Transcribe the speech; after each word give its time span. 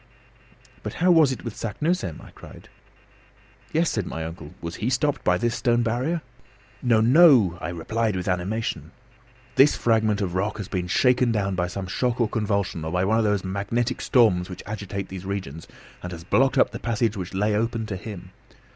"But 0.81 0.95
how 0.95 1.11
was 1.11 1.31
it 1.31 1.43
with 1.43 1.55
Saknussemm?" 1.55 2.21
I 2.21 2.31
cried. 2.31 2.69
"Yes," 3.71 3.91
said 3.91 4.07
my 4.07 4.25
uncle, 4.25 4.55
"was 4.59 4.77
he 4.77 4.89
stopped 4.89 5.23
by 5.23 5.37
this 5.37 5.53
stone 5.53 5.83
barrier?" 5.83 6.23
"No, 6.81 7.01
no," 7.01 7.59
I 7.61 7.69
replied 7.69 8.15
with 8.15 8.27
animation. 8.27 8.93
"This 9.57 9.77
fragment 9.77 10.19
of 10.19 10.33
rock 10.33 10.57
has 10.57 10.67
been 10.67 10.87
shaken 10.87 11.31
down 11.31 11.53
by 11.53 11.67
some 11.67 11.85
shock 11.85 12.19
or 12.19 12.27
convulsion, 12.27 12.83
or 12.83 12.91
by 12.91 13.05
one 13.05 13.19
of 13.19 13.23
those 13.23 13.43
magnetic 13.43 14.01
storms 14.01 14.49
which 14.49 14.63
agitate 14.65 15.09
these 15.09 15.23
regions, 15.23 15.67
and 16.01 16.11
has 16.11 16.23
blocked 16.23 16.57
up 16.57 16.71
the 16.71 16.79
passage 16.79 17.15
which 17.15 17.35
lay 17.35 17.53
open 17.55 17.85
to 17.85 17.95
him. 17.95 18.31